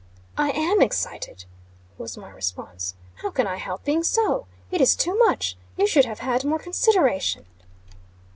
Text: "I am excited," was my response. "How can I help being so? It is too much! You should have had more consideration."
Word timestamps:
"I 0.35 0.49
am 0.53 0.81
excited," 0.81 1.45
was 1.99 2.17
my 2.17 2.31
response. 2.31 2.95
"How 3.21 3.29
can 3.29 3.45
I 3.45 3.57
help 3.57 3.85
being 3.85 4.01
so? 4.01 4.47
It 4.71 4.81
is 4.81 4.95
too 4.95 5.15
much! 5.19 5.55
You 5.77 5.85
should 5.85 6.05
have 6.05 6.21
had 6.21 6.43
more 6.43 6.57
consideration." 6.57 7.45